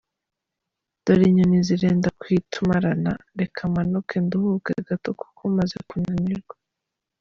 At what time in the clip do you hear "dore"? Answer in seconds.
1.03-1.23